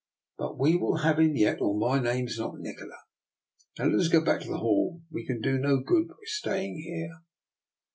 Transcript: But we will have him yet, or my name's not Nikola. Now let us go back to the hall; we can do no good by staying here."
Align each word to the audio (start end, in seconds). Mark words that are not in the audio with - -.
But 0.39 0.57
we 0.57 0.75
will 0.77 0.97
have 1.05 1.19
him 1.19 1.35
yet, 1.35 1.61
or 1.61 1.77
my 1.77 1.99
name's 1.99 2.39
not 2.39 2.57
Nikola. 2.57 2.95
Now 3.77 3.85
let 3.85 3.99
us 3.99 4.07
go 4.07 4.25
back 4.25 4.41
to 4.41 4.47
the 4.47 4.57
hall; 4.57 5.03
we 5.11 5.27
can 5.27 5.41
do 5.41 5.59
no 5.59 5.77
good 5.79 6.07
by 6.07 6.15
staying 6.23 6.79
here." 6.79 7.21